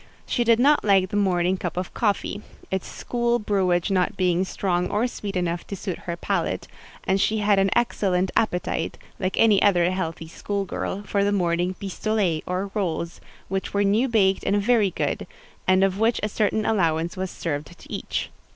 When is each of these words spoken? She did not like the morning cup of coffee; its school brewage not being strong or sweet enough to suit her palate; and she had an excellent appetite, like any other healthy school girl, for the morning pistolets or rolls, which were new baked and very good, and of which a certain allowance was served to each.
She 0.25 0.43
did 0.43 0.59
not 0.59 0.83
like 0.83 1.09
the 1.11 1.15
morning 1.15 1.57
cup 1.57 1.77
of 1.77 1.93
coffee; 1.93 2.41
its 2.71 2.87
school 2.87 3.37
brewage 3.37 3.91
not 3.91 4.17
being 4.17 4.43
strong 4.45 4.89
or 4.89 5.05
sweet 5.05 5.35
enough 5.35 5.67
to 5.67 5.75
suit 5.75 5.99
her 6.09 6.17
palate; 6.17 6.67
and 7.03 7.21
she 7.21 7.37
had 7.37 7.59
an 7.59 7.69
excellent 7.75 8.31
appetite, 8.35 8.97
like 9.19 9.37
any 9.37 9.61
other 9.61 9.91
healthy 9.91 10.27
school 10.27 10.65
girl, 10.65 11.03
for 11.03 11.23
the 11.23 11.31
morning 11.31 11.75
pistolets 11.75 12.41
or 12.47 12.71
rolls, 12.73 13.21
which 13.47 13.75
were 13.75 13.83
new 13.83 14.07
baked 14.07 14.43
and 14.43 14.59
very 14.59 14.89
good, 14.89 15.27
and 15.67 15.83
of 15.83 15.99
which 15.99 16.19
a 16.23 16.29
certain 16.29 16.65
allowance 16.65 17.15
was 17.15 17.29
served 17.29 17.77
to 17.77 17.93
each. 17.93 18.31